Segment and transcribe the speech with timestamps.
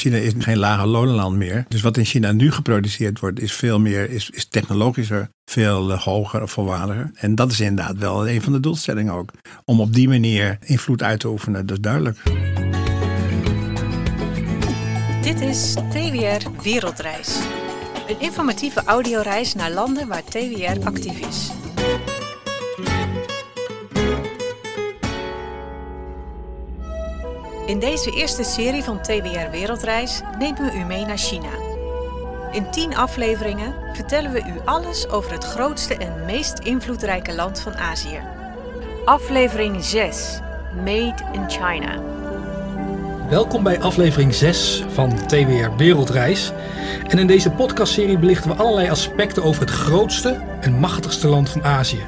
[0.00, 1.64] China is geen lage lonenland meer.
[1.68, 6.00] Dus wat in China nu geproduceerd wordt, is veel meer, is, is technologischer, veel uh,
[6.00, 7.10] hoger, volwaardiger.
[7.14, 9.30] En dat is inderdaad wel een van de doelstellingen ook.
[9.64, 12.18] Om op die manier invloed uit te oefenen, dat is duidelijk.
[15.22, 17.38] Dit is TWR Wereldreis.
[18.08, 21.50] Een informatieve audioreis naar landen waar TWR actief is.
[27.70, 31.48] In deze eerste serie van TWR Wereldreis nemen we u mee naar China.
[32.52, 37.74] In 10 afleveringen vertellen we u alles over het grootste en meest invloedrijke land van
[37.74, 38.20] Azië.
[39.04, 40.40] Aflevering 6:
[40.84, 42.02] Made in China.
[43.28, 46.52] Welkom bij aflevering 6 van TWR Wereldreis.
[47.08, 51.64] En in deze podcastserie belichten we allerlei aspecten over het grootste en machtigste land van
[51.64, 52.04] Azië.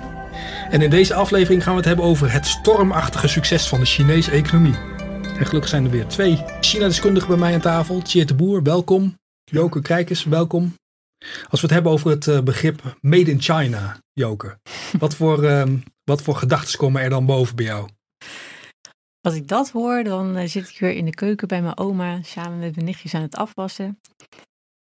[0.70, 4.30] En in deze aflevering gaan we het hebben over het stormachtige succes van de Chinese
[4.30, 4.91] economie.
[5.38, 8.02] En gelukkig zijn er weer twee China-deskundigen bij mij aan tafel.
[8.02, 9.18] Tjeerd de Boer, welkom.
[9.44, 10.74] Joke Kijkers, welkom.
[11.48, 14.58] Als we het hebben over het eh, begrip Made in China, Joke.
[14.98, 15.64] Wat voor, uh,
[16.04, 17.88] wat voor gedachten komen er dan boven bij jou?
[19.20, 22.22] Als ik dat hoor, dan uh, zit ik weer in de keuken bij mijn oma
[22.22, 24.00] samen met mijn nichtjes aan het afwassen.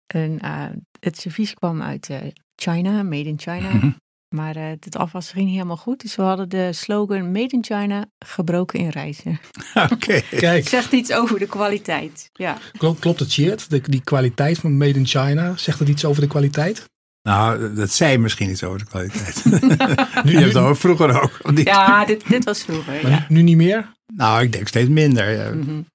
[0.06, 0.66] En uh,
[1.00, 2.10] het servies kwam uit
[2.54, 3.70] China, Made in China.
[4.28, 6.00] Maar uh, het afwassen ging niet helemaal goed.
[6.00, 9.40] Dus we hadden de slogan Made in China, gebroken in reizen.
[9.92, 10.68] Oké, kijk.
[10.68, 12.30] Zegt iets over de kwaliteit.
[12.32, 12.58] Ja.
[12.78, 13.66] Klopt, klopt het?
[13.68, 16.84] De, die kwaliteit van Made in China, zegt het iets over de kwaliteit?
[17.22, 19.44] Nou, dat zei misschien iets over de kwaliteit.
[20.24, 21.40] nu je hebt het over vroeger ook.
[21.54, 23.02] Ja, dit, dit was vroeger.
[23.02, 23.26] Maar ja.
[23.28, 23.92] nu, niet meer?
[24.14, 25.30] Nou, ik denk steeds minder.
[25.30, 25.50] Ja.
[25.50, 25.86] Mm -hmm.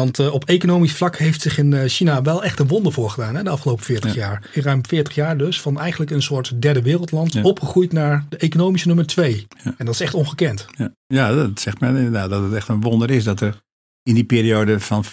[0.00, 3.10] Want uh, op economisch vlak heeft zich in uh, China wel echt een wonder voor
[3.10, 4.20] gedaan hè, de afgelopen 40 ja.
[4.20, 4.50] jaar.
[4.52, 7.42] In ruim 40 jaar dus, van eigenlijk een soort derde wereldland ja.
[7.42, 9.46] opgegroeid naar de economische nummer 2.
[9.64, 9.74] Ja.
[9.78, 10.66] En dat is echt ongekend.
[11.06, 11.34] Ja.
[11.34, 13.60] dat zegt men inderdaad dat het echt een wonder is dat er
[14.02, 15.04] in die periode van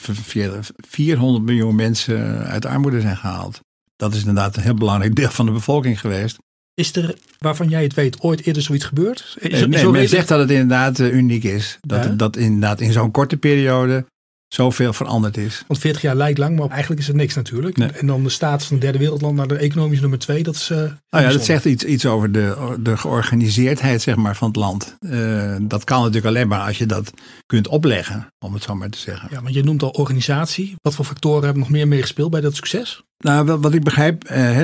[0.87, 3.59] 400 miljoen mensen uit armoede zijn gehaald.
[3.95, 6.37] Dat is inderdaad een heel belangrijk deel van de bevolking geweest.
[6.73, 9.35] Is er, waarvan jij het weet, ooit eerder zoiets gebeurd?
[9.39, 11.77] Is, nee, is men zegt dat het inderdaad uh, uniek is.
[11.81, 12.09] Dat, ja?
[12.09, 14.05] dat inderdaad in zo'n korte periode
[14.47, 15.63] zoveel veranderd is.
[15.67, 17.77] Want 40 jaar lijkt lang, maar eigenlijk is het niks natuurlijk.
[17.77, 17.89] Nee.
[17.89, 20.69] En dan de staat van het derde wereldland naar de economische nummer twee, dat is...
[20.69, 24.57] Uh, nou ja, dat zegt iets, iets over de, de georganiseerdheid zeg maar, van het
[24.57, 24.97] land.
[24.99, 27.13] Uh, dat kan natuurlijk alleen maar als je dat
[27.45, 29.27] kunt opleggen, om het zo maar te zeggen.
[29.31, 30.75] Ja, want je noemt al organisatie.
[30.81, 33.01] Wat voor factoren hebben nog meer meegespeeld bij dat succes?
[33.17, 34.61] Nou, wat ik begrijp, uh,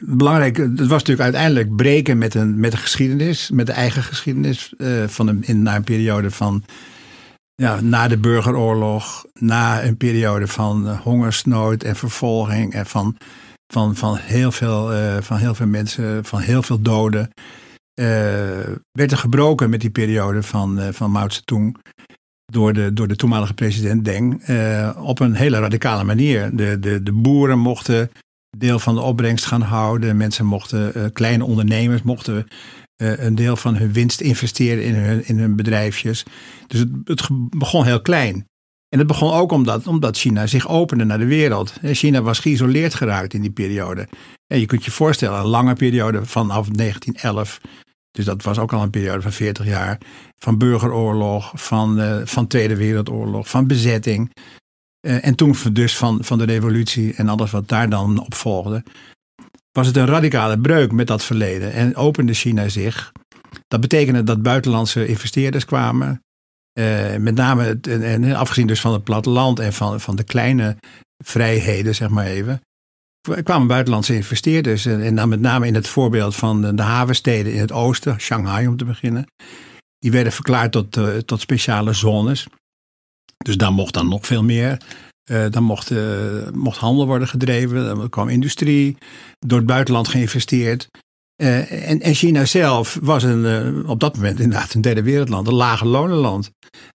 [0.00, 4.72] belangrijk, het was natuurlijk uiteindelijk breken met een, met een geschiedenis, met de eigen geschiedenis,
[5.06, 6.64] van een, in, na een periode van
[7.54, 13.16] ja, na de burgeroorlog, na een periode van uh, hongersnood en vervolging en van,
[13.72, 17.30] van, van, heel veel, uh, van heel veel mensen, van heel veel doden,
[18.00, 18.06] uh,
[18.92, 21.26] werd er gebroken met die periode van, van Mao
[22.52, 24.48] door de, door de toenmalige president Deng
[24.96, 26.56] op een hele radicale manier.
[26.56, 28.10] De, de, de boeren mochten
[28.56, 32.42] deel van de opbrengst gaan houden, mensen mochten, kleine ondernemers mochten uh,
[32.96, 36.24] een deel van hun winst investeren in hun, in hun bedrijfjes.
[36.66, 38.46] Dus het, het begon heel klein.
[38.88, 41.72] En het begon ook omdat, omdat China zich opende naar de wereld.
[41.82, 44.08] China was geïsoleerd geraakt in die periode.
[44.46, 47.60] En je kunt je voorstellen, een lange periode vanaf 1911.
[48.10, 49.98] Dus dat was ook al een periode van 40 jaar.
[50.38, 54.32] Van burgeroorlog, van, uh, van Tweede Wereldoorlog, van bezetting.
[55.00, 58.82] En toen dus van, van de revolutie en alles wat daar dan op volgde
[59.76, 63.12] was het een radicale breuk met dat verleden en opende China zich.
[63.68, 66.22] Dat betekende dat buitenlandse investeerders kwamen.
[66.78, 70.76] Uh, met name, en, en, afgezien dus van het platteland en van, van de kleine
[71.24, 72.60] vrijheden, zeg maar even,
[73.42, 74.86] kwamen buitenlandse investeerders.
[74.86, 78.20] En, en dan met name in het voorbeeld van de, de havensteden in het oosten,
[78.20, 79.26] Shanghai om te beginnen.
[79.98, 82.46] Die werden verklaard tot, uh, tot speciale zones.
[83.36, 84.78] Dus daar mocht dan nog veel meer.
[85.30, 88.96] Uh, dan mocht, uh, mocht handel worden gedreven, dan kwam industrie,
[89.38, 90.88] door het buitenland geïnvesteerd.
[91.42, 95.54] Uh, en, en, China zelf was een, op dat moment inderdaad een derde wereldland, een
[95.54, 96.50] lage lonenland.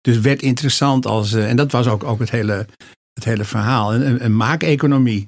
[0.02, 2.66] Dus werd interessant als, en dat was ook, ook het, hele,
[3.14, 5.28] het hele verhaal, een, een maakeconomie.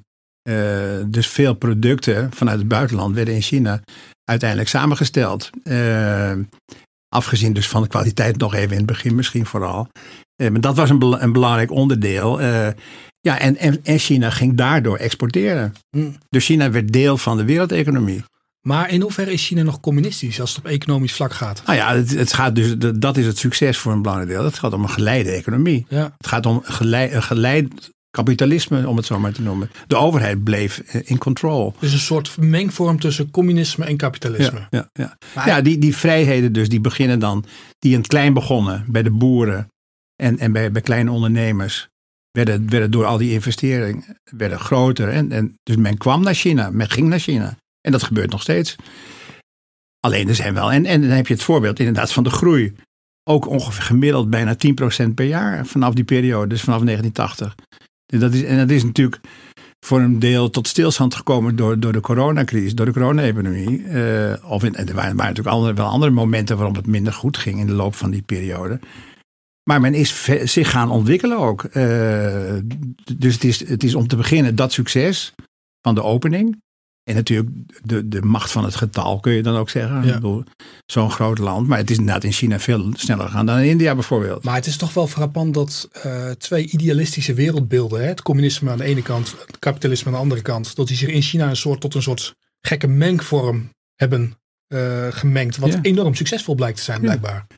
[1.06, 3.80] dus veel producten vanuit het buitenland werden in China
[4.24, 5.50] uiteindelijk samengesteld.
[7.08, 9.88] afgezien dus van de kwaliteit nog even in het begin misschien vooral.
[10.42, 12.40] Uh, maar dat was een, een belangrijk onderdeel.
[12.40, 12.68] Uh,
[13.20, 15.72] ja, en, en, en, China ging daardoor exporteren.
[15.90, 16.16] Mm.
[16.28, 18.24] Dus China werd deel van de wereldeconomie.
[18.60, 21.62] Maar in hoeverre is China nog communistisch als het op economisch vlak gaat?
[21.66, 24.44] Nou ja, het, het gaat dus, dat is het succes voor een belangrijk deel.
[24.44, 25.86] Het gaat om een geleide economie.
[25.88, 26.14] Ja.
[26.16, 29.70] Het gaat om geleid, een geleid kapitalisme, om het zo maar te noemen.
[29.86, 31.74] De overheid bleef in control.
[31.78, 34.66] Dus een soort mengvorm tussen communisme en kapitalisme.
[34.70, 35.46] Ja, ja, ja.
[35.46, 37.44] ja die, die vrijheden dus, die beginnen dan,
[37.78, 39.68] die in het klein begonnen bij de boeren
[40.22, 41.88] en, en bij, bij kleine ondernemers
[42.30, 45.08] werden, werden door al die investeringen werden groter.
[45.08, 47.56] En, en, dus men kwam naar China, men ging naar China.
[47.80, 48.76] En dat gebeurt nog steeds.
[50.00, 52.74] Alleen er zijn wel, en, en dan heb je het voorbeeld inderdaad van de groei.
[53.24, 54.56] Ook ongeveer gemiddeld bijna
[55.06, 57.54] 10% per jaar vanaf die periode, dus vanaf 1980.
[58.06, 59.20] En dat is, en dat is natuurlijk
[59.86, 63.80] voor een deel tot stilstand gekomen door, door de coronacrisis, door de corona-economie.
[63.80, 67.58] Uh, of er waren, waren natuurlijk andere, wel andere momenten waarop het minder goed ging
[67.58, 68.80] in de loop van die periode.
[69.68, 71.62] Maar men is zich gaan ontwikkelen ook.
[71.62, 71.72] Uh,
[73.16, 75.34] dus het is, het is om te beginnen dat succes
[75.80, 76.62] van de opening.
[77.04, 77.50] En natuurlijk
[77.82, 80.06] de, de macht van het getal, kun je dan ook zeggen.
[80.06, 80.44] Ja.
[80.86, 81.66] Zo'n groot land.
[81.66, 84.44] Maar het is inderdaad in China veel sneller gegaan dan in India bijvoorbeeld.
[84.44, 88.78] Maar het is toch wel frappant dat uh, twee idealistische wereldbeelden, hè, het communisme aan
[88.78, 91.56] de ene kant, het kapitalisme aan de andere kant, dat die zich in China een
[91.56, 94.34] soort, tot een soort gekke mengvorm hebben
[94.68, 95.56] uh, gemengd.
[95.56, 97.46] Wat enorm succesvol blijkt te zijn, blijkbaar.
[97.48, 97.56] Ja,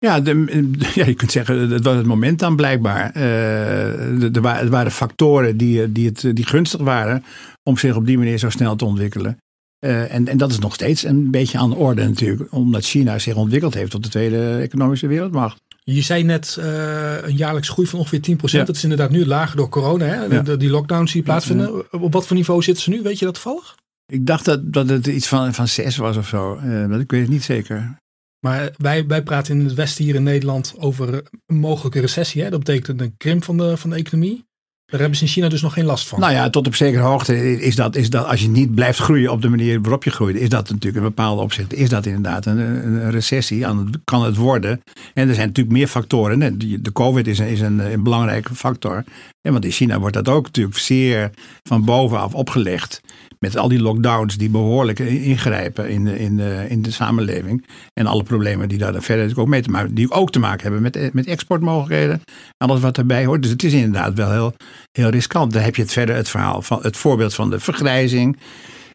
[0.00, 3.16] de, ja, je kunt zeggen, het was het moment dan blijkbaar.
[3.16, 7.24] Uh, er, waren, er waren factoren die, die, het, die gunstig waren
[7.62, 9.38] om zich op die manier zo snel te ontwikkelen.
[9.84, 13.18] Uh, en, en dat is nog steeds een beetje aan de orde natuurlijk, omdat China
[13.18, 15.58] zich ontwikkeld heeft tot de tweede economische wereldmacht.
[15.84, 18.34] Je zei net uh, een jaarlijks groei van ongeveer 10%.
[18.40, 18.64] Ja.
[18.64, 20.24] Dat is inderdaad nu lager door corona, hè?
[20.24, 20.42] Ja.
[20.42, 21.92] De, die lockdowns die plaatsvinden.
[21.92, 23.02] Op wat voor niveau zitten ze nu?
[23.02, 23.74] Weet je dat toevallig?
[24.12, 26.60] Ik dacht dat, dat het iets van, van 6 was of zo.
[26.64, 27.96] Uh, ik weet het niet zeker.
[28.40, 32.42] Maar wij, wij praten in het Westen hier in Nederland over een mogelijke recessie.
[32.42, 32.50] Hè?
[32.50, 34.48] Dat betekent een krimp van de, van de economie.
[34.90, 36.20] Daar hebben ze in China dus nog geen last van.
[36.20, 39.30] Nou ja, tot op zekere hoogte is dat, is dat als je niet blijft groeien
[39.30, 41.72] op de manier waarop je groeit, is dat natuurlijk een bepaalde opzicht.
[41.72, 43.66] Is dat inderdaad een, een recessie?
[44.04, 44.82] Kan het worden?
[45.14, 46.58] En er zijn natuurlijk meer factoren.
[46.82, 49.04] De COVID is, een, is een, een belangrijke factor.
[49.42, 51.30] En want in China wordt dat ook natuurlijk zeer
[51.62, 53.00] van bovenaf opgelegd
[53.44, 56.38] met al die lockdowns die behoorlijk ingrijpen in de, in
[56.68, 57.66] in de samenleving.
[57.92, 60.82] En alle problemen die daar verder ook mee te maken die ook te maken hebben
[60.82, 62.20] met, met exportmogelijkheden.
[62.56, 63.42] Alles wat erbij hoort.
[63.42, 64.54] Dus het is inderdaad wel heel,
[64.92, 65.52] heel riskant.
[65.52, 68.38] Dan heb je het verder het verhaal van het voorbeeld van de vergrijzing.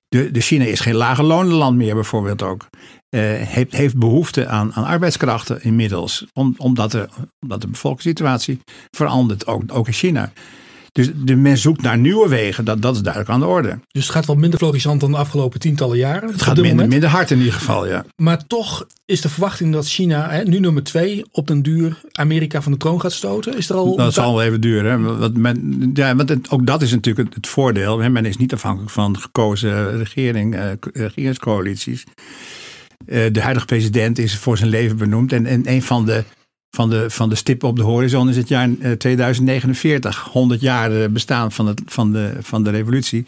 [0.08, 2.68] De, de China is geen lage lonenland meer bijvoorbeeld ook.
[3.16, 6.26] Uh, heeft, heeft behoefte aan, aan arbeidskrachten inmiddels.
[6.34, 7.10] Om, omdat, de,
[7.40, 8.60] omdat de bevolkingssituatie
[8.96, 10.32] verandert, ook, ook in China.
[10.96, 13.80] Dus de men zoekt naar nieuwe wegen, dat, dat is duidelijk aan de orde.
[13.92, 16.32] Dus het gaat wat minder florissant dan de afgelopen tientallen jaren?
[16.32, 18.06] Het gaat minder, minder hard in ieder geval, ja.
[18.16, 22.62] Maar toch is de verwachting dat China, hè, nu nummer twee, op den duur Amerika
[22.62, 23.58] van de troon gaat stoten?
[23.58, 23.96] Is er al...
[23.96, 25.20] Dat zal wel even duren.
[25.20, 28.00] Want, men, ja, want het, ook dat is natuurlijk het, het voordeel.
[28.00, 28.10] Hè.
[28.10, 32.04] Men is niet afhankelijk van gekozen regering, eh, regeringscoalities.
[33.06, 35.34] Uh, de huidige president is voor zijn leven benoemd.
[35.34, 36.24] En, en een van de
[36.76, 40.24] van de, van de stip op de horizon is het jaar 2049.
[40.26, 43.24] Eh, 100 jaar eh, bestaan van, het, van, de, van de revolutie.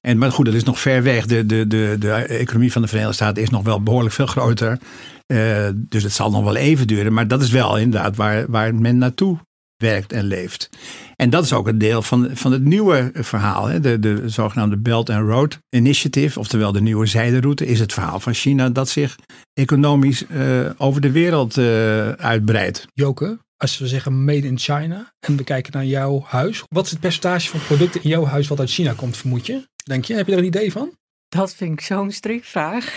[0.00, 1.26] En, maar goed, dat is nog ver weg.
[1.26, 4.78] De, de, de, de economie van de Verenigde Staten is nog wel behoorlijk veel groter.
[5.26, 7.12] Uh, dus het zal nog wel even duren.
[7.12, 9.38] Maar dat is wel inderdaad waar, waar men naartoe
[9.76, 10.68] werkt en leeft.
[11.16, 13.66] En dat is ook een deel van, van het nieuwe verhaal.
[13.66, 13.80] Hè?
[13.80, 18.34] De, de zogenaamde Belt and Road Initiative, oftewel de nieuwe zijderoute, is het verhaal van
[18.34, 19.16] China dat zich
[19.52, 22.86] economisch uh, over de wereld uh, uitbreidt.
[22.92, 26.90] Joke, als we zeggen made in China en we kijken naar jouw huis, wat is
[26.90, 29.68] het percentage van producten in jouw huis wat uit China komt, vermoed je?
[29.84, 30.14] Denk je?
[30.14, 30.90] Heb je er een idee van?
[31.28, 32.92] Dat vind ik zo'n strikvraag.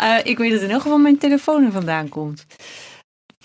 [0.00, 2.46] uh, ik weet dat in elk geval mijn telefoon er vandaan komt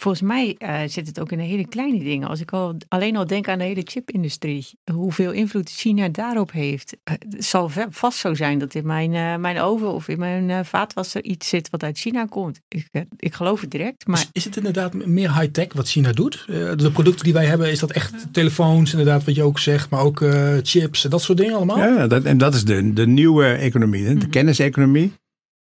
[0.01, 2.27] volgens mij uh, zit het ook in de hele kleine dingen.
[2.27, 6.97] Als ik al, alleen al denk aan de hele chipindustrie, hoeveel invloed China daarop heeft.
[7.04, 10.66] Uh, het zal vast zo zijn dat in mijn, uh, mijn oven of in mijn
[10.66, 12.59] vaatwasser iets zit wat uit China komt.
[12.68, 12.87] Ik,
[13.18, 14.07] ik geloof het direct.
[14.07, 14.19] Maar...
[14.19, 16.44] Is, is het inderdaad meer high-tech wat China doet?
[16.47, 20.02] de producten die wij hebben, is dat echt telefoons, inderdaad, wat je ook zegt, maar
[20.02, 20.25] ook
[20.64, 21.78] chips en dat soort dingen allemaal?
[21.78, 24.30] Ja, dat, en dat is de, de nieuwe economie, de mm -hmm.
[24.30, 25.14] kenniseconomie.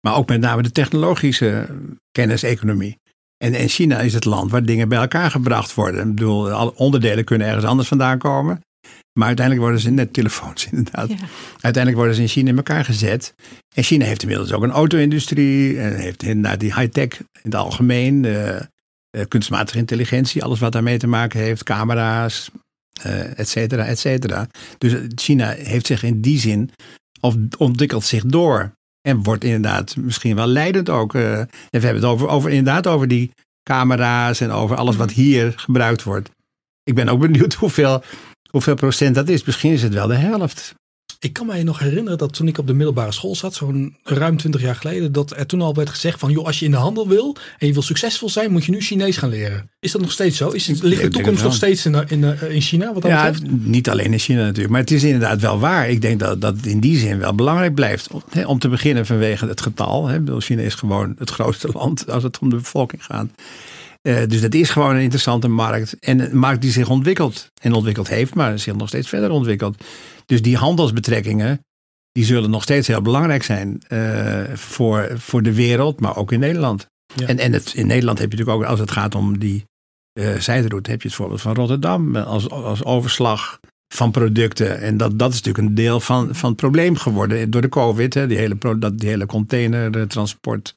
[0.00, 1.68] Maar ook met name de technologische
[2.12, 3.00] kenniseconomie.
[3.42, 6.08] En in China is het land waar dingen bij elkaar gebracht worden.
[6.08, 8.60] Ik bedoel, alle onderdelen kunnen ergens anders vandaan komen.
[9.12, 11.10] Maar uiteindelijk worden ze net telefoons inderdaad.
[11.60, 13.34] Uiteindelijk worden ze in China in elkaar gezet.
[13.74, 15.80] En China heeft inmiddels ook een auto-industrie.
[15.80, 18.24] En heeft inderdaad die high-tech in het algemeen.
[18.24, 18.56] Uh,
[19.28, 21.62] kunstmatige intelligentie, alles wat daarmee te maken heeft.
[21.62, 22.50] Camera's,
[23.06, 24.46] uh, et cetera, et cetera.
[24.78, 26.70] Dus China heeft zich in die zin,
[27.20, 28.72] of ontwikkelt zich door.
[29.02, 31.14] En wordt inderdaad misschien wel leidend ook.
[31.14, 33.30] Uh, en we hebben het over, over, inderdaad over die
[33.62, 35.20] camera's en over alles wat mhm.
[35.20, 36.30] hier gebruikt wordt.
[36.84, 38.02] Ik ben ook benieuwd hoeveel,
[38.50, 39.44] hoeveel procent dat is.
[39.44, 40.74] Misschien is het wel de helft.
[41.22, 44.36] Ik kan mij nog herinneren dat toen ik op de middelbare school zat, zo'n ruim
[44.36, 46.76] 20 jaar geleden, dat er toen al werd gezegd van, joh, als je in de
[46.76, 49.70] handel wil en je wil succesvol zijn, moet je nu Chinees gaan leren.
[49.80, 50.48] Is dat nog steeds zo?
[50.48, 52.92] Is ligt de toekomst nog steeds in, in, in China?
[52.92, 53.52] Wat dat ja, betreft?
[53.64, 55.88] niet alleen in China natuurlijk, maar het is inderdaad wel waar.
[55.88, 58.08] Ik denk dat, dat het in die zin wel belangrijk blijft.
[58.46, 60.10] Om te beginnen vanwege het getal.
[60.38, 63.26] China is gewoon het grootste land als het om de bevolking gaat.
[64.08, 65.98] Uh, dus dat is gewoon een interessante markt.
[65.98, 67.50] En een markt die zich ontwikkelt.
[67.60, 69.84] En ontwikkeld heeft, maar zich nog steeds verder ontwikkelt.
[70.26, 71.60] Dus die handelsbetrekkingen,
[72.12, 76.40] die zullen nog steeds heel belangrijk zijn uh, voor, voor de wereld, maar ook in
[76.40, 76.86] Nederland.
[77.14, 77.26] Ja.
[77.26, 79.64] En, en het, in Nederland heb je natuurlijk ook, als het gaat om die
[80.18, 83.60] uh, zijderoute, heb je het voorbeeld van Rotterdam als, als overslag
[83.94, 84.80] van producten.
[84.80, 88.14] En dat, dat is natuurlijk een deel van, van het probleem geworden door de COVID.
[88.14, 88.26] Hè.
[88.26, 90.74] Die, hele, dat, die hele containertransport,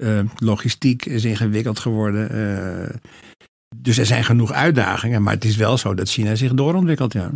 [0.00, 2.36] uh, logistiek is ingewikkeld geworden.
[2.36, 2.96] Uh,
[3.76, 7.12] dus er zijn genoeg uitdagingen, maar het is wel zo dat China zich doorontwikkelt.
[7.12, 7.30] Ja.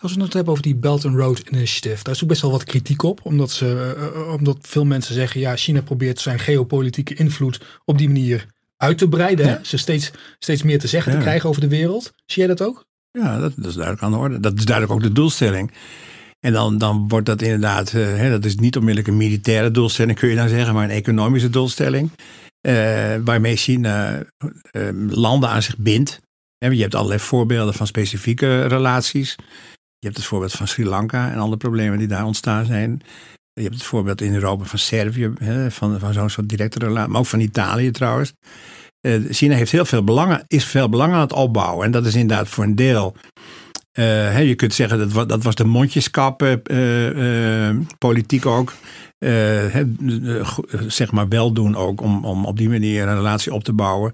[0.00, 2.50] Als we het hebben over die Belt and Road Initiative, daar is ook best wel
[2.50, 3.20] wat kritiek op.
[3.22, 8.08] Omdat, ze, uh, omdat veel mensen zeggen, ja, China probeert zijn geopolitieke invloed op die
[8.08, 8.46] manier
[8.76, 9.46] uit te breiden.
[9.46, 9.58] Ja.
[9.62, 11.18] Ze steeds, steeds meer te zeggen ja.
[11.18, 12.12] te krijgen over de wereld.
[12.26, 12.84] Zie jij dat ook?
[13.10, 14.40] Ja, dat, dat, is duidelijk aan de orde.
[14.40, 15.72] Dat is duidelijk ook de doelstelling.
[16.40, 20.18] En dan, dan wordt dat inderdaad, uh, hè, dat is niet onmiddellijk een militaire doelstelling,
[20.18, 22.10] kun je dan zeggen, maar een economische doelstelling.
[22.68, 24.22] Uh, waarmee China
[24.72, 26.20] uh, landen aan zich bindt.
[26.58, 29.36] Je hebt allerlei voorbeelden van specifieke relaties.
[29.98, 33.02] Je hebt het voorbeeld van Sri Lanka en alle problemen die daar ontstaan zijn.
[33.52, 35.32] Je hebt het voorbeeld in Europa van Servië,
[35.68, 38.32] van, van zo'n soort directe relatie, maar ook van Italië trouwens.
[39.30, 41.84] China heeft heel veel belangen, is veel belang aan het opbouwen.
[41.84, 43.16] En dat is inderdaad voor een deel.
[43.98, 48.72] Uh, hè, je kunt zeggen dat, dat was de mondjeskap uh, politiek ook.
[50.86, 54.12] Zeg maar wel doen ook om, om op die manier een relatie op te bouwen.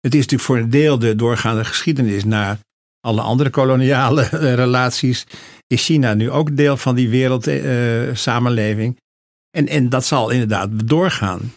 [0.00, 2.58] Het is natuurlijk voor een deel de doorgaande geschiedenis naar
[3.00, 4.22] alle andere koloniale
[4.64, 5.26] relaties.
[5.66, 8.98] Is China nu ook deel van die wereldsamenleving?
[9.50, 11.52] en, en dat zal inderdaad doorgaan.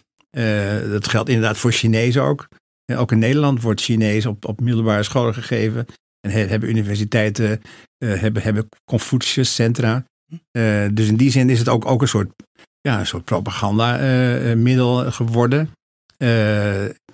[0.90, 2.48] dat geldt inderdaad voor Chinezen ook.
[2.96, 5.86] Ook in Nederland wordt Chinees op, op middelbare scholen gegeven.
[6.24, 7.62] En hebben universiteiten,
[7.98, 10.04] uh, hebben, hebben Confucius-centra.
[10.52, 12.30] Uh, dus in die zin is het ook, ook een soort,
[12.80, 15.70] ja, een soort propagandamiddel uh, geworden.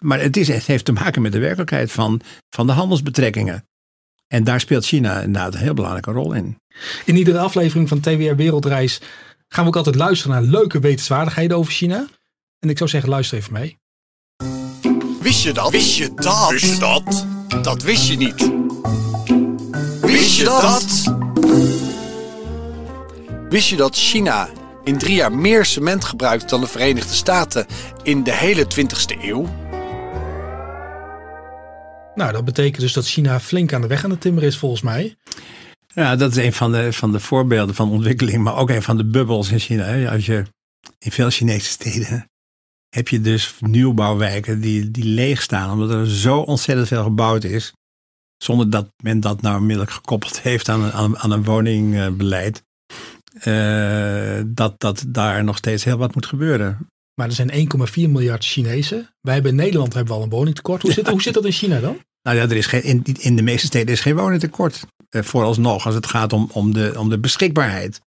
[0.01, 3.65] maar het, is, het heeft te maken met de werkelijkheid van, van de handelsbetrekkingen.
[4.27, 6.57] En daar speelt China inderdaad een heel belangrijke rol in.
[7.05, 9.01] In iedere aflevering van TWR Wereldreis
[9.49, 12.07] gaan we ook altijd luisteren naar leuke wetenswaardigheden over China.
[12.59, 13.79] En ik zou zeggen, luister even mee.
[15.21, 15.71] Wist je dat?
[15.71, 16.51] Wist je dat?
[16.51, 17.40] Wist je dat?
[17.63, 18.51] Dat wist je niet.
[20.01, 21.15] Wist je dat?
[23.49, 24.49] Wist je dat China
[24.85, 27.67] in drie jaar meer cement gebruikt dan de Verenigde Staten
[28.03, 29.49] in de hele 20ste eeuw?
[32.15, 34.83] Nou, dat betekent dus dat China flink aan de weg aan het timmeren is volgens
[34.83, 35.17] mij.
[35.95, 38.97] Ja, dat is een van de, van de voorbeelden van ontwikkeling, maar ook een van
[38.97, 40.11] de bubbels in China.
[40.11, 40.45] Als je
[40.99, 42.30] in veel Chinese steden
[42.91, 47.73] heb je dus nieuwbouwwijken die, die leeg staan, omdat er zo ontzettend veel gebouwd is.
[48.37, 52.63] Zonder dat men dat nou onmiddellijk gekoppeld heeft aan, aan, aan een woningbeleid.
[53.45, 56.87] Uh, dat, dat daar nog steeds heel wat moet gebeuren.
[57.15, 59.09] Maar er zijn 1,4 miljard Chinezen.
[59.21, 60.83] Wij hebben in Nederland hebben we al een woningtekort.
[60.83, 61.99] Hoe, zit, hoe zit dat in China dan?
[62.23, 64.87] Nou ja, er is geen, in, in de meeste steden is geen woningtekort.
[65.11, 68.01] Uh, vooralsnog, als het gaat om, om, de, om de beschikbaarheid.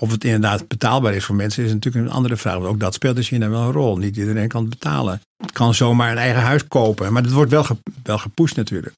[0.00, 2.56] Of het inderdaad betaalbaar is voor mensen is natuurlijk een andere vraag.
[2.56, 3.96] ook dat speelt in China wel een rol.
[3.96, 5.20] Niet iedereen kan het betalen.
[5.36, 7.12] Het kan zomaar een eigen huis kopen.
[7.12, 8.94] Maar dat wordt wel, ge, wel gepusht natuurlijk.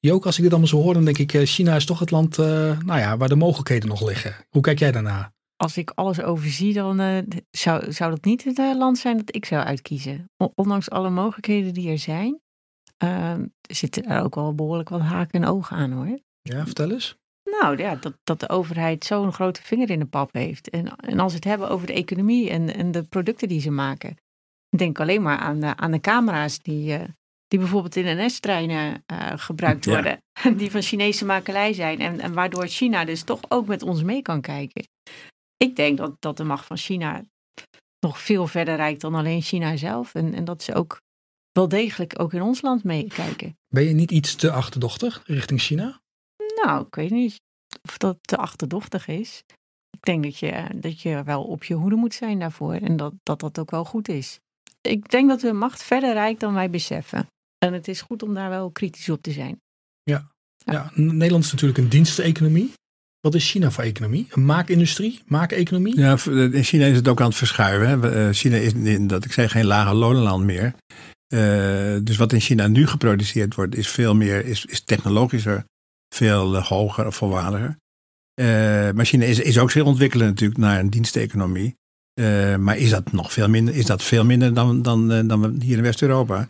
[0.00, 2.10] Jook, als ik dit allemaal zo hoor, dan denk ik, eh, China is toch het
[2.10, 2.46] land uh,
[2.80, 4.34] nou ja, waar de mogelijkheden nog liggen.
[4.48, 5.32] Hoe kijk jij daarna?
[5.56, 7.18] Als ik alles overzie, dan uh,
[7.50, 10.30] zou, zou dat niet het land zijn dat ik zou uitkiezen.
[10.54, 12.40] Ondanks alle mogelijkheden die er zijn,
[13.70, 16.18] zitten er ook wel behoorlijk wat haken en ogen aan hoor.
[16.42, 17.16] Ja, vertel eens.
[17.44, 20.70] Nou ja, dat, dat de overheid zo'n grote vinger in de pap heeft.
[20.70, 23.70] En, en als we het hebben over de economie en, en de producten die ze
[23.70, 24.16] maken.
[24.76, 27.04] Denk alleen maar aan de, aan de camera's die, uh,
[27.46, 30.22] die bijvoorbeeld in NS-treinen uh, gebruikt worden.
[30.56, 32.00] Die van Chinese makelij zijn.
[32.00, 34.84] En, en waardoor China dus toch ook met ons mee kan kijken.
[35.56, 37.22] Ik denk dat, dat de macht van China
[38.00, 40.14] nog veel verder reikt dan alleen China zelf.
[40.14, 41.00] En, en dat ze ook
[41.52, 43.58] wel degelijk ook in ons land meekijken.
[43.68, 46.02] Ben je niet iets te achterdochtig richting China?
[46.62, 47.40] Nou, ik weet niet
[47.82, 49.42] of dat te achterdochtig is.
[49.90, 53.12] Ik denk dat je, dat je wel op je hoede moet zijn daarvoor en dat,
[53.22, 54.38] dat dat ook wel goed is.
[54.80, 57.26] Ik denk dat de macht verder reikt dan wij beseffen.
[57.58, 59.60] En het is goed om daar wel kritisch op te zijn.
[60.02, 60.72] Ja, ja.
[60.72, 62.72] ja Nederland is natuurlijk een diensteconomie.
[63.20, 64.26] Wat is China voor economie?
[64.30, 65.20] Een maakindustrie?
[65.26, 65.98] Maakeconomie?
[65.98, 67.88] Ja, in China is het ook aan het verschuiven.
[67.88, 68.26] Hè.
[68.26, 70.74] Eh, China is, dat ik zeg, geen lage lonenland meer.
[71.28, 71.40] Uh,
[72.02, 75.64] dus wat in China nu geproduceerd wordt, is veel meer is, is technologischer
[76.14, 77.78] veel eh, hoger of volwaardiger.
[78.40, 78.46] Uh,
[78.90, 81.76] maar China is, is ook zich ontwikkelen natuurlijk naar een diensteconomie.
[82.20, 85.76] Uh, maar is dat nog veel minder, is dat veel minder dan, dan, dan hier
[85.76, 86.48] in West-Europa?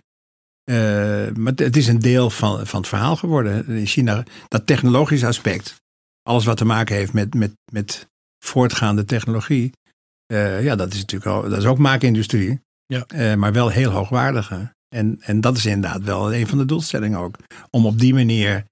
[1.34, 3.68] maar het is een deel van, van het verhaal geworden.
[3.68, 5.74] In China, dat technologische aspect,
[6.22, 8.08] alles wat te maken heeft met, met, met
[8.44, 9.72] voortgaande technologie,
[10.60, 12.60] ja, dat is natuurlijk ook, dat is ook maakindustrie.
[12.86, 13.36] Ja.
[13.36, 14.72] maar wel heel hoogwaardige.
[14.88, 17.36] En, en dat is inderdaad wel een van de doelstellingen ook.
[17.70, 18.64] Om op die manier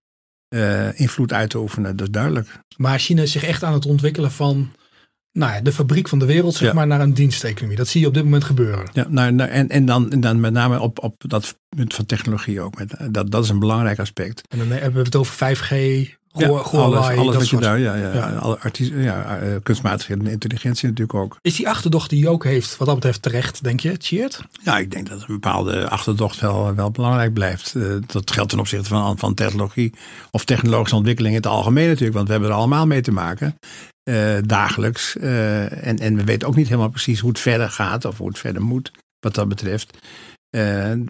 [0.53, 2.61] uh, invloed uit te oefenen, dat is duidelijk.
[2.77, 4.73] Maar China is zich echt aan het ontwikkelen van
[5.33, 7.77] nou ja, de fabriek van de wereld, zeg maar, naar een diensteconomie.
[7.77, 8.89] Dat zie je op dit moment gebeuren.
[8.93, 12.07] Ja, nou, nou, en, en, dan, en dan met name op, op dat punt van
[12.07, 12.79] technologie ook.
[12.79, 14.43] Met, dat, dat is een belangrijk aspect.
[14.49, 15.75] En dan hebben we het over 5G,
[16.35, 18.31] ja, alles, alles wat je daar, ja, ja, ja.
[18.31, 21.37] Alle ja, uh, kunstmatige intelligentie natuurlijk ook.
[21.41, 24.41] Is die achterdocht die ook heeft, wat dat betreft terecht, denk je, Cheert?
[24.63, 27.75] Ja, ik denk dat een bepaalde achterdocht wel, wel belangrijk blijft.
[27.75, 29.93] Uh, dat geldt ten opzichte van, van technologie
[30.31, 33.59] of technologische ontwikkeling in het algemeen natuurlijk, want we hebben er allemaal mee te maken.
[34.11, 35.17] Uh, dagelijks.
[35.17, 38.39] en, en we weten ook niet helemaal precies hoe het verder gaat of hoe het
[38.39, 39.99] verder moet, wat dat betreft.
[40.51, 41.09] en,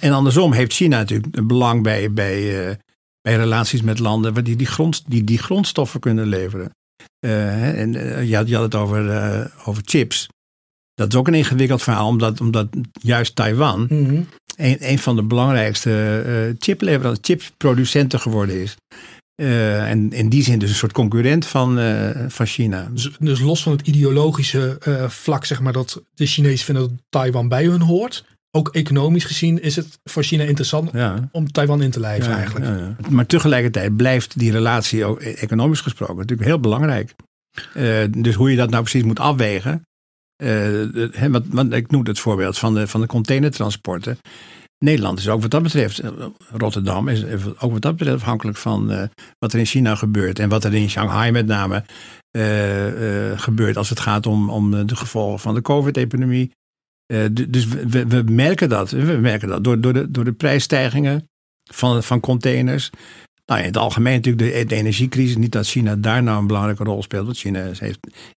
[0.00, 2.78] en andersom heeft China natuurlijk een belang bij, bij
[3.22, 6.70] bij relaties met landen waar die die, grond, die, die grondstoffen kunnen leveren.
[7.26, 10.28] Uh, en uh, je, had, je had het over, uh, over chips.
[10.94, 14.26] Dat is ook een ingewikkeld verhaal, omdat, omdat juist Taiwan mm -hmm.
[14.56, 16.56] een, een van de belangrijkste
[17.20, 18.76] chipproducenten geworden is.
[19.34, 21.78] en in die zin dus een soort concurrent van,
[22.28, 22.88] van China.
[22.92, 27.48] Dus, dus, los van het ideologische vlak, zeg maar, dat de Chinezen vinden dat Taiwan
[27.48, 28.24] bij hun hoort,
[28.56, 30.90] ook economisch gezien is het voor China interessant
[31.32, 32.66] om Taiwan in te lijven ja, eigenlijk.
[32.66, 37.14] Ja, maar tegelijkertijd blijft die relatie ook e- economisch gesproken natuurlijk heel belangrijk.
[37.76, 39.86] Uh, dus hoe je dat nou precies moet afwegen.
[40.42, 44.18] Uh, want, want, ik noem het voorbeeld van de, van de containertransporten.
[44.78, 46.10] Nederland is ook wat dat betreft, eh,
[46.52, 47.24] Rotterdam is
[47.58, 49.02] ook wat dat betreft afhankelijk van uh,
[49.38, 50.38] wat er in China gebeurt.
[50.38, 51.84] En wat er in Shanghai met name
[53.36, 56.50] gebeurt als het gaat om, om de gevolgen van de COVID-epidemie.
[57.06, 58.90] Uh, dus we, merken dat.
[58.90, 61.28] We merken dat door, door, de, door de prijsstijgingen
[61.70, 62.90] van, van containers.
[63.46, 65.36] Nou, in het algemeen natuurlijk de, de, energiecrisis.
[65.36, 67.24] Niet dat China daar nou een belangrijke rol speelt.
[67.24, 67.70] Want China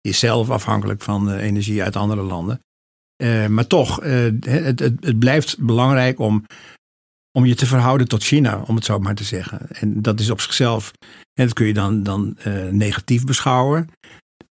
[0.02, 2.60] is zelf afhankelijk van uh, energie uit andere landen.
[3.24, 6.46] Uh, maar toch, het, het, het, blijft belangrijk om,
[7.32, 9.70] om je te verhouden tot China, om het zo maar te zeggen.
[9.70, 10.92] En dat is op zichzelf,
[11.34, 12.38] en dat kun je dan, dan
[12.72, 13.90] negatief beschouwen.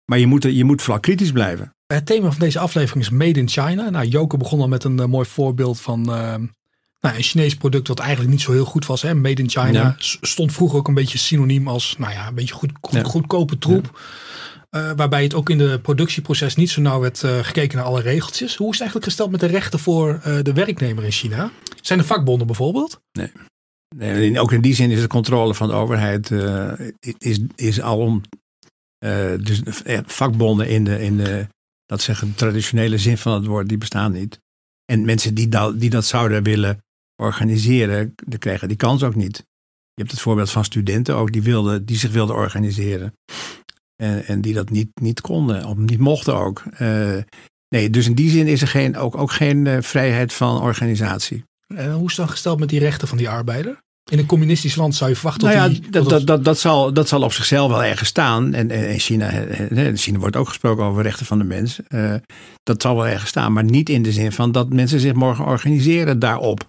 [0.05, 1.75] Maar je moet, je moet vooral kritisch blijven.
[1.95, 3.91] Het thema van deze aflevering is Made in China.
[3.91, 6.35] Nou, Joke begon al met een uh, mooi voorbeeld van uh,
[7.01, 9.03] nou, een Chinees product wat eigenlijk niet zo heel goed was.
[9.03, 9.15] Hè?
[9.15, 12.73] Made in China stond vroeger ook een beetje synoniem als nou ja, een beetje goed,
[12.81, 14.01] goed, goedkope troep.
[14.71, 18.57] Uh, waarbij het ook in de productieproces niet zo nauw werd gekeken naar alle regeltjes.
[18.57, 21.51] Hoe is het eigenlijk gesteld met de rechten voor de werknemer in China?
[21.81, 23.01] Zijn er vakbonden bijvoorbeeld?
[23.13, 23.33] Nee.
[23.97, 26.31] nee ook in die zin is de controle van de overheid
[27.19, 28.21] is, is al om
[29.41, 29.63] dus
[30.07, 31.47] vakbonden in de, in de
[31.87, 34.41] dat zeggen de traditionele zin van het woord, die bestaan niet.
[34.85, 36.85] En mensen die dat, die dat zouden willen
[37.17, 39.37] organiseren, die krijgen die kans ook niet.
[39.95, 43.15] Je hebt het voorbeeld van studenten ook, die, wilden, die zich wilden organiseren.
[43.97, 46.63] En, en die dat niet, niet konden, of niet mochten ook.
[46.81, 47.19] Uh,
[47.69, 51.45] nee, dus in die zin is er geen, ook, ook geen uh, vrijheid van organisatie.
[51.67, 53.83] En hoe is het dan gesteld met die rechten van die arbeider?
[54.11, 57.09] In een communistisch land zou je verwachten nou ja, dat, dat, dat, dat, zal, dat
[57.09, 58.55] zal op zichzelf wel ergens staan.
[58.55, 61.81] En in China, in China wordt ook gesproken over rechten van de mens.
[61.89, 62.15] Uh,
[62.63, 65.45] dat zal wel ergens staan, maar niet in de zin van dat mensen zich morgen
[65.45, 66.67] organiseren daarop.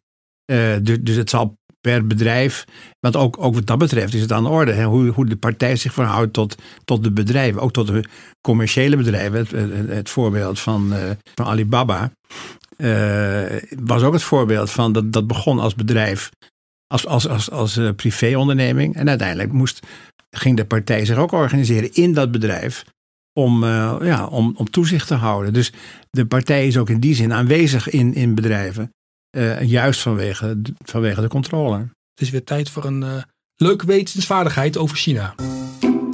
[0.52, 2.65] Uh, dus, dus het zal per bedrijf,
[3.00, 4.71] want ook, ook wat dat betreft is het aan de orde.
[4.71, 8.04] Hè, hoe, hoe de partij zich verhoudt tot, tot de bedrijven, ook tot de
[8.41, 9.39] commerciële bedrijven.
[9.39, 11.00] Het, het, het voorbeeld van, uh,
[11.36, 12.12] van Alibaba
[13.80, 16.30] was ook het voorbeeld van dat, dat begon als bedrijf
[16.95, 18.95] als, als, als, als uh, privéonderneming.
[18.95, 19.79] En uiteindelijk moest,
[20.29, 22.84] ging de partij zich ook organiseren in dat bedrijf
[23.34, 25.53] om, uh, ja, om, om toezicht te houden.
[25.53, 25.71] Dus
[26.10, 28.91] de partij is ook in die zin aanwezig in, in bedrijven,
[29.38, 31.77] uh, juist vanwege, vanwege de controle.
[31.77, 33.23] Het is weer tijd voor een
[33.55, 35.36] leuke wetensvaardigheid over China.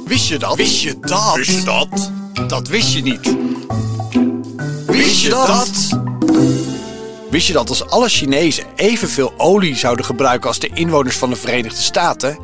[0.04, 0.56] Wist je dat?
[0.56, 1.34] Wist je dat?
[1.36, 2.10] Wist je dat?
[2.48, 3.36] Dat wist je niet.
[4.86, 6.11] Wist je dat?
[7.32, 11.36] Wist je dat als alle Chinezen evenveel olie zouden gebruiken als de inwoners van de
[11.36, 12.38] Verenigde Staten,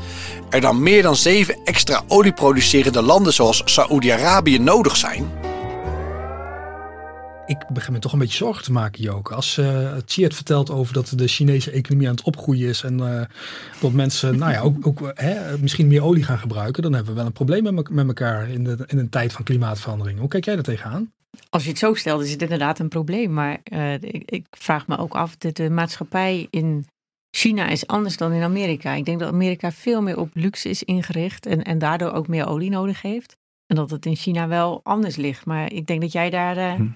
[0.51, 5.31] er dan meer dan zeven extra olieproducerende landen zoals Saoedi-Arabië nodig zijn?
[7.47, 9.35] Ik begin me toch een beetje zorgen te maken, Joke.
[9.35, 13.21] Als uh, Chiet vertelt over dat de Chinese economie aan het opgroeien is en uh,
[13.81, 17.19] dat mensen nou ja, ook, ook hè, misschien meer olie gaan gebruiken, dan hebben we
[17.19, 20.19] wel een probleem met, met elkaar in, de, in een tijd van klimaatverandering.
[20.19, 21.13] Hoe kijk jij daar tegenaan?
[21.51, 23.33] Als je het zo stelt, is het inderdaad een probleem.
[23.33, 26.87] Maar uh, ik, ik, vraag me ook af, de, de maatschappij in
[27.37, 28.93] China is anders dan in Amerika.
[28.93, 32.47] Ik denk dat Amerika veel meer op luxe is ingericht en, en daardoor ook meer
[32.47, 33.37] olie nodig heeft.
[33.67, 35.47] En dat het in China wel anders ligt.
[35.47, 36.89] Maar ik denk dat jij daar uh, hm.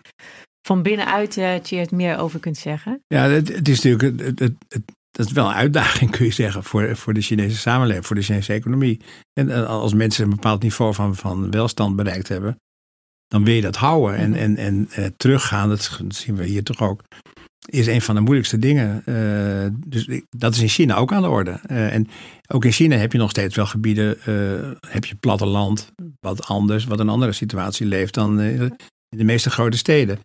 [0.66, 3.02] van binnenuit uh, meer over kunt zeggen.
[3.06, 6.64] Ja, het, het is natuurlijk het, het, dat is wel een uitdaging, kun je zeggen,
[6.64, 9.00] voor, voor de Chinese samenleving, voor de Chinese economie.
[9.32, 12.56] En als mensen een bepaald niveau van, van welstand bereikt hebben,
[13.32, 14.38] dan wil je dat houden en, mhm.
[14.38, 15.68] en, en uh, teruggaan.
[15.68, 17.02] Dat zien we hier toch ook.
[17.66, 19.02] is een van de moeilijkste dingen.
[19.06, 21.60] Uh, dus dat is in China ook aan de orde.
[21.70, 22.08] Uh, en
[22.48, 24.16] ook in China heb je nog steeds wel gebieden,
[24.88, 28.76] heb je platteland, wat anders, wat een andere situatie leeft dan in
[29.08, 30.18] de meeste grote steden.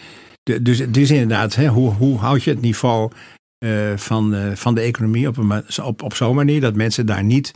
[0.44, 3.12] De, dus het is inderdaad, hè, hoe, hoe houd je het niveau
[3.96, 7.52] van, van de economie op, een, op, op zo'n manier dat mensen daar niet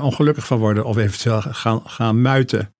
[0.00, 2.73] ongelukkig van worden of eventueel gaan, gaan muiten.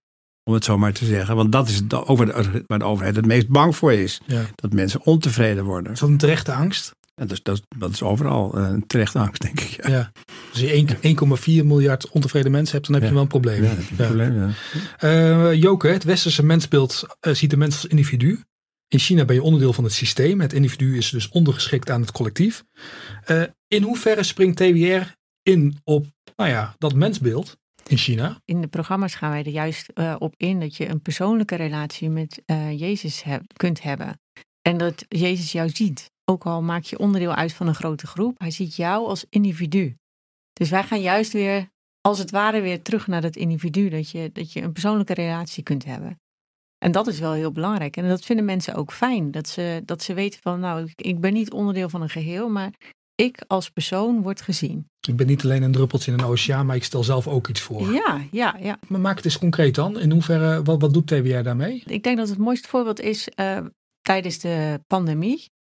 [0.45, 1.37] Om het zo maar te zeggen.
[1.37, 4.21] Want dat is over de, waar de overheid het meest bang voor is.
[4.27, 4.43] Ja.
[4.55, 5.93] Dat mensen ontevreden worden.
[5.93, 6.95] Is dat een terechte angst?
[7.17, 9.87] Ja, dat, is, dat, is overal eh, een terechte angst, denk ik.
[9.87, 9.91] Ja.
[9.91, 10.13] ja.
[10.51, 13.63] Als je 1,4 miljard ontevreden mensen hebt, dan heb je wel een probleem.
[13.63, 14.55] Ja, een probleem,
[15.01, 18.41] uh, Joke, het westerse mensbeeld uh, ziet de mens als individu.
[18.89, 20.41] In China ben je onderdeel van het systeem.
[20.41, 22.65] Het individu is dus ondergeschikt aan het collectief.
[23.69, 27.57] in hoeverre springt TWR in op nou ja, dat mensbeeld?
[27.89, 28.41] In China?
[28.45, 32.11] In de programma's gaan wij er juist uh, op in dat je een persoonlijke relatie
[32.11, 33.25] met uh, Jezus
[33.57, 34.21] kunt hebben.
[34.63, 36.13] En dat Jezus jou ziet.
[36.25, 39.97] Ook al maak je onderdeel uit van een grote groep, hij ziet jou als individu.
[40.53, 41.69] Dus wij gaan juist weer,
[42.01, 43.89] als het ware, weer terug naar dat individu.
[43.89, 46.21] Dat je, dat je een persoonlijke relatie kunt hebben.
[46.79, 47.97] En dat is wel heel belangrijk.
[47.97, 49.31] En dat vinden mensen ook fijn.
[49.31, 52.73] Dat ze, dat ze weten van, nou, ik ben niet onderdeel van een geheel, maar
[53.15, 54.89] ik als persoon word gezien.
[55.09, 57.61] Ik ben niet alleen een druppeltje in een oceaan, maar ik stel zelf ook iets
[57.61, 57.93] voor.
[57.93, 58.79] Ja, ja, ja.
[58.89, 59.99] Maar maak het eens concreet dan.
[59.99, 61.83] In hoeverre, wat, wat doet TWR daarmee?
[61.87, 63.59] Ik denk dat het mooiste voorbeeld is uh,
[64.01, 65.53] tijdens de pandemie.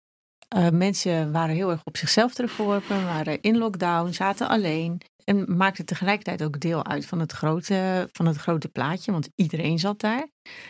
[0.57, 5.01] Uh, mensen waren heel erg op zichzelf teruggeworpen, waren in lockdown, zaten alleen.
[5.25, 9.79] En maakten tegelijkertijd ook deel uit van het, grote, van het grote plaatje, want iedereen
[9.79, 10.29] zat daar.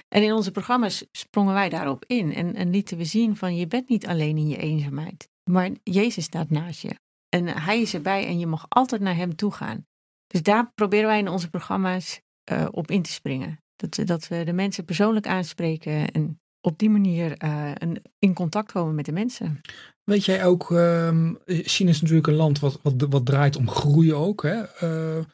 [0.09, 3.67] En in onze programma's sprongen wij daarop in en, en lieten we zien van je
[3.67, 5.29] bent niet alleen in je eenzaamheid.
[5.51, 6.95] Maar Jezus staat naast je.
[7.29, 9.87] En hij is erbij en je mag altijd naar hem toe gaan.
[10.27, 12.21] Dus daar proberen wij in onze programma's
[12.53, 13.59] uh, op in te springen.
[13.77, 18.73] Dat, dat we de mensen persoonlijk aanspreken en op die manier uh, een, in contact
[18.73, 19.61] komen met de mensen.
[20.05, 24.15] Weet jij ook, uh, China is natuurlijk een land wat, wat, wat draait om groei
[24.15, 24.63] ook, hè?
[24.83, 25.25] Uh,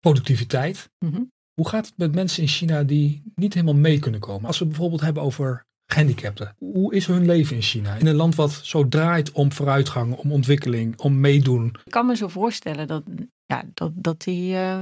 [0.00, 0.90] productiviteit.
[0.98, 1.30] Mm -hmm.
[1.54, 4.46] Hoe gaat het met mensen in China die niet helemaal mee kunnen komen?
[4.46, 6.54] Als we bijvoorbeeld hebben over gehandicapten.
[6.58, 7.94] Hoe is hun leven in China?
[7.94, 11.66] In een land wat zo draait om vooruitgang, om ontwikkeling, om meedoen.
[11.84, 13.02] Ik kan me zo voorstellen dat,
[13.46, 14.78] ja, dat, dat die uh,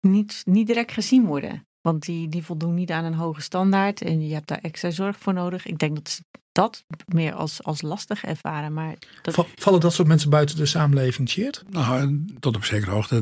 [0.00, 1.64] niet, niet direct gezien worden.
[1.80, 5.18] Want die, die voldoen niet aan een hoge standaard en je hebt daar extra zorg
[5.18, 5.66] voor nodig.
[5.66, 6.22] Ik denk dat ze
[6.52, 8.72] dat meer als, als lastig ervaren.
[8.72, 9.46] Maar dat...
[9.54, 11.62] Vallen dat soort mensen buiten de samenleving, Cheert?
[11.70, 13.20] Nou, tot op zekere hoogte.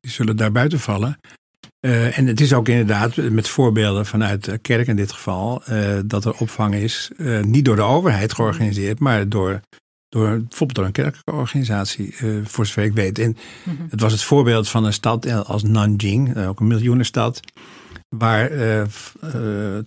[0.00, 1.18] Die zullen daar buiten vallen.
[1.80, 5.98] Uh, en het is ook inderdaad met voorbeelden vanuit de kerk in dit geval, uh,
[6.04, 9.60] dat er opvang is, uh, niet door de overheid georganiseerd, maar door,
[10.08, 13.18] door bijvoorbeeld door een kerkelijke organisatie, voor zover ik weet.
[13.18, 13.86] En mm -hmm.
[13.90, 17.40] het was het voorbeeld van een stad als Nanjing, ook een miljoenenstad,
[18.16, 18.50] waar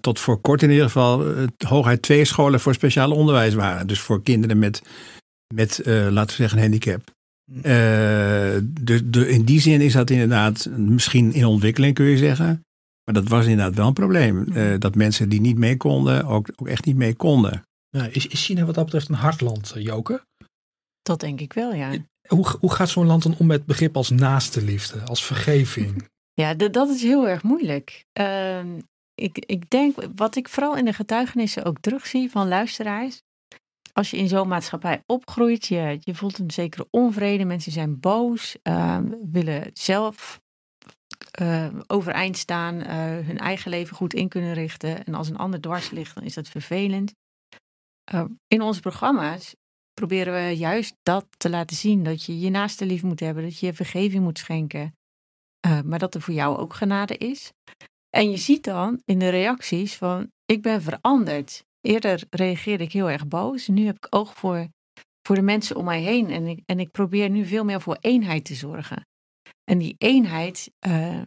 [0.01, 1.25] tot voor kort in ieder geval
[1.57, 3.87] hooguit twee scholen voor speciaal onderwijs waren.
[3.87, 4.81] Dus voor kinderen met,
[5.53, 7.17] met laten we zeggen, een handicap.
[7.55, 12.63] Uh, de, de, in die zin is dat inderdaad misschien in ontwikkeling, kun je zeggen.
[13.03, 14.45] Maar dat was inderdaad wel een probleem.
[14.53, 17.63] Uh, dat mensen die niet mee konden, ook, ook echt niet mee konden.
[17.89, 20.25] Ja, is, is China wat dat betreft een hartland, eh, Joke?
[21.01, 21.91] Dat denk ik wel, ja.
[22.27, 26.07] Hoe, hoe gaat zo'n land dan om met begrip als naaste liefde, als vergeving?
[26.33, 28.05] Ja, dat is heel erg moeilijk.
[28.19, 28.59] Uh,
[29.15, 33.21] ik, ik denk, wat ik vooral in de getuigenissen ook terugzie van luisteraars,
[33.93, 37.45] als je in zo'n maatschappij opgroeit, je, je voelt een zekere onvrede.
[37.45, 38.99] Mensen zijn boos, uh,
[39.31, 40.41] willen zelf
[41.41, 42.85] uh, overeind staan, uh,
[43.25, 45.05] hun eigen leven goed in kunnen richten.
[45.05, 47.13] En als een ander dwars ligt, dan is dat vervelend.
[48.13, 49.55] Uh, in onze programma's
[49.93, 52.03] proberen we juist dat te laten zien.
[52.03, 54.93] Dat je je naaste lief moet hebben, dat je je vergeving moet schenken.
[55.85, 57.51] maar dat er voor jou ook genade is.
[58.09, 61.67] En je ziet dan in de reacties van, ik ben veranderd.
[61.81, 63.67] Eerder reageerde ik heel erg boos.
[63.67, 64.67] Nu heb ik oog voor,
[65.21, 66.29] voor de mensen om mij heen.
[66.29, 69.07] En ik, en ik probeer nu veel meer voor eenheid te zorgen.
[69.63, 71.21] En die eenheid, uh,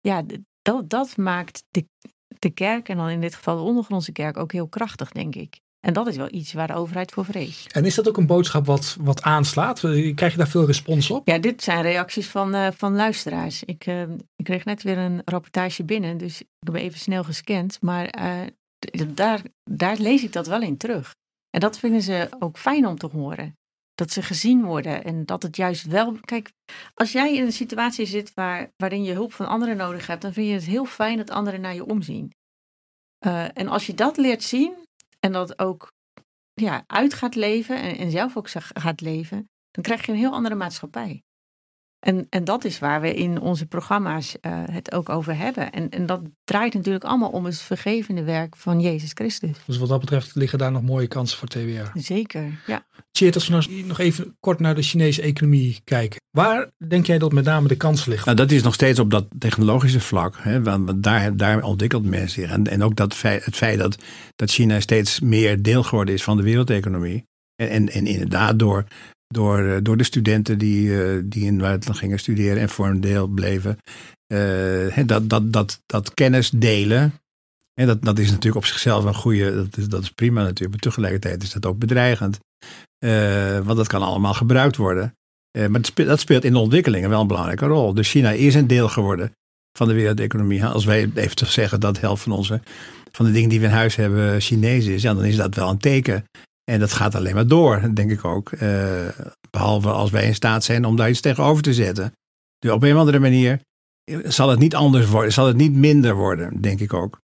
[0.00, 0.22] ja,
[0.62, 1.86] dat, dat maakt de,
[2.38, 5.60] de kerk, en dan in dit geval de ondergrondse kerk, ook heel krachtig, denk ik.
[5.80, 7.72] En dat is wel iets waar de overheid voor vreest.
[7.72, 9.80] En is dat ook een boodschap wat, wat aanslaat?
[10.14, 11.28] Krijg je daar veel respons op?
[11.28, 13.64] Ja, dit zijn reacties van, uh, van luisteraars.
[13.64, 14.02] Ik, uh,
[14.36, 17.78] ik kreeg net weer een rapportage binnen, dus ik heb even snel gescand.
[17.80, 18.46] Maar uh,
[19.14, 21.14] daar, daar lees ik dat wel in terug.
[21.50, 23.56] En dat vinden ze ook fijn om te horen.
[23.94, 26.20] Dat ze gezien worden en dat het juist wel.
[26.20, 26.52] Kijk,
[26.94, 30.32] als jij in een situatie zit waar, waarin je hulp van anderen nodig hebt, dan
[30.32, 32.32] vind je het heel fijn dat anderen naar je omzien.
[33.26, 34.74] Uh, en als je dat leert zien
[35.20, 35.92] en dat ook
[36.54, 40.32] ja, uit gaat leven en, en zelf ook gaat leven, dan krijg je een heel
[40.32, 41.22] andere maatschappij.
[42.00, 45.72] En, en dat is waar we in onze programma's uh, het ook over hebben.
[45.72, 49.56] En, en dat draait natuurlijk allemaal om het vergevende werk van Jezus Christus.
[49.66, 51.90] Dus wat dat betreft liggen daar nog mooie kansen voor TWR.
[51.94, 52.86] Zeker, ja.
[53.10, 56.20] Tjeerd, als we nou nog even kort naar de Chinese economie kijken.
[56.30, 58.24] Waar denk jij dat met name de kans ligt?
[58.24, 60.36] Nou, dat is nog steeds op dat technologische vlak.
[60.38, 62.50] Hè, want daar, daar ontwikkelt men zich.
[62.50, 63.96] En, en ook dat feit, het feit dat,
[64.36, 67.26] dat China steeds meer deel geworden is van de wereldeconomie.
[67.56, 68.84] En, en, en inderdaad door
[69.28, 73.00] door, eh, door de studenten die, eh, die in het gingen studeren en voor een
[73.00, 73.78] deel bleven.
[74.32, 77.12] Uh, dat, dat, dat, dat kennis delen.
[77.74, 80.70] En dat, dat is natuurlijk op zichzelf een goede, dat is, dat is prima natuurlijk.
[80.70, 82.38] Maar tegelijkertijd is dat ook bedreigend.
[83.64, 85.14] Want dat kan allemaal gebruikt worden.
[85.70, 87.94] Maar dat speelt in de ontwikkelingen wel een belangrijke rol.
[87.94, 89.32] Dus China is een deel geworden
[89.78, 90.64] van de wereldeconomie.
[90.64, 92.60] Als wij even te zeggen dat helft van, onze,
[93.12, 95.68] van de dingen die we in huis hebben Chinees is, ja, dan is dat wel
[95.70, 96.24] een teken
[96.70, 98.50] en dat gaat alleen maar door, denk ik ook.
[98.50, 99.08] Uh,
[99.50, 102.12] behalve als wij in staat zijn om daar iets tegenover te zetten.
[102.58, 103.60] Dus op een of andere manier
[104.24, 107.20] zal het niet anders worden, zal het niet minder worden, denk ik ook.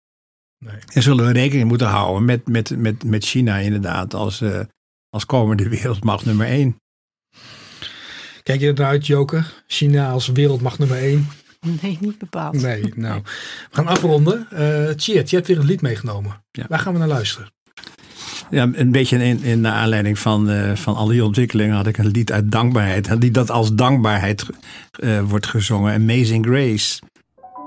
[0.64, 0.76] Nee.
[0.92, 4.60] En zullen we rekening moeten houden met, met, met, met China inderdaad als, uh,
[5.10, 6.76] als komende wereldmacht nummer één.
[8.42, 9.62] Kijk je eruit, Joker?
[9.66, 11.28] China als wereldmacht nummer één?
[11.80, 12.60] Nee, niet bepaald.
[12.60, 13.22] Nee, nou.
[13.22, 14.48] We gaan afronden.
[14.52, 16.44] Uh, je hebt weer een lied meegenomen.
[16.50, 16.64] Ja.
[16.68, 17.48] Waar gaan we naar luisteren?
[18.50, 21.98] Ja, een beetje in, in de aanleiding van, uh, van al die ontwikkelingen had ik
[21.98, 23.20] een lied uit dankbaarheid.
[23.20, 24.46] Die dat als dankbaarheid
[25.00, 25.94] uh, wordt gezongen.
[25.94, 27.00] Amazing Grace.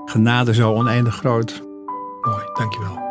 [0.04, 1.62] Genade zo oneindig groot.
[2.20, 3.01] Mooi, dankjewel.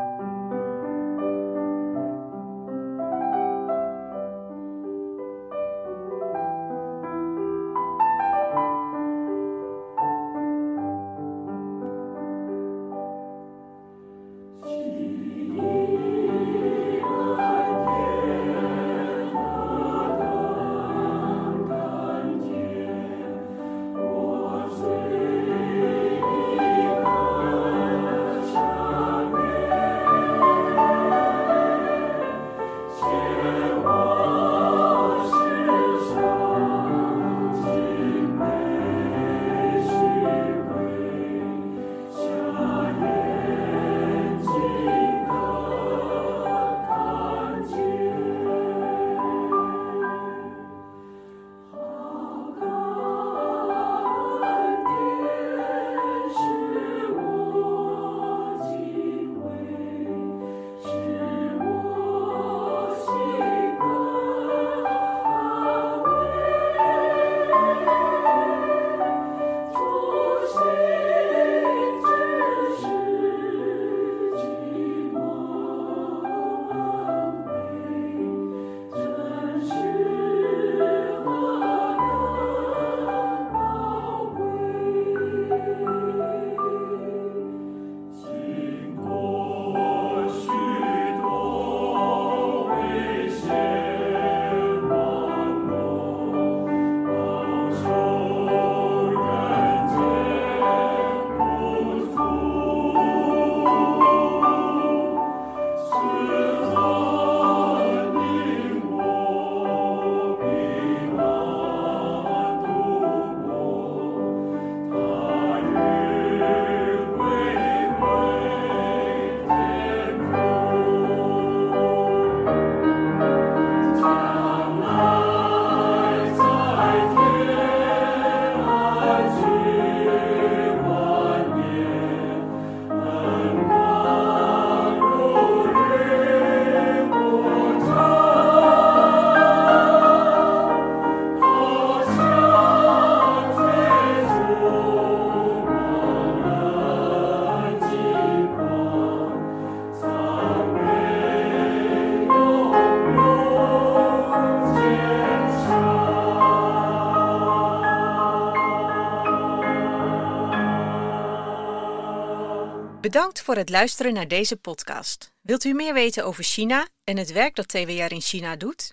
[163.11, 165.33] Bedankt voor het luisteren naar deze podcast.
[165.41, 168.91] Wilt u meer weten over China en het werk dat TWR in China doet?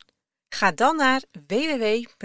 [0.49, 2.17] Ga dan naar www.twr.nl.